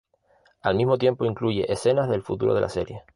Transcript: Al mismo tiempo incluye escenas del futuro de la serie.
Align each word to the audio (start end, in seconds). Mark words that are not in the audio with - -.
Al 0.63 0.73
mismo 0.73 0.97
tiempo 0.97 1.25
incluye 1.25 1.71
escenas 1.71 2.09
del 2.09 2.23
futuro 2.23 2.55
de 2.55 2.61
la 2.61 2.69
serie. 2.69 3.03